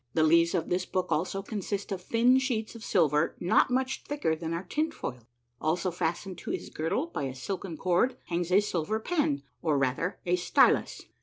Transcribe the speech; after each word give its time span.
The 0.15 0.23
leaves 0.23 0.55
of 0.55 0.67
this 0.69 0.83
book 0.87 1.11
also 1.11 1.43
consist 1.43 1.91
of 1.91 2.01
thin 2.01 2.39
sheets 2.39 2.73
of 2.73 2.83
silver 2.83 3.35
not 3.39 3.69
much 3.69 4.01
thicker 4.01 4.35
than 4.35 4.51
our 4.51 4.63
tin 4.63 4.89
foil; 4.89 5.27
also 5.61 5.91
fastened 5.91 6.39
to 6.39 6.49
his 6.49 6.71
girdle 6.71 7.05
by 7.05 7.25
a 7.25 7.35
silken 7.35 7.77
cord 7.77 8.17
hangs 8.25 8.51
a 8.51 8.61
silver 8.61 8.99
pen 8.99 9.43
or, 9.61 9.77
rather, 9.77 10.17
a 10.25 10.37
stylus. 10.37 11.03